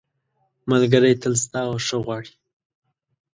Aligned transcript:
ملګری 0.69 1.13
تل 1.21 1.33
ستا 1.43 1.61
ښه 1.85 1.97
غواړي. 2.05 2.33